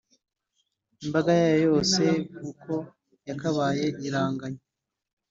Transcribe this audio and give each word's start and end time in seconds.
Imbaga 1.03 1.31
yayo 1.41 1.57
yose 1.67 2.01
uko 2.51 2.73
yakabaye 3.27 3.85
iraganya, 4.07 4.63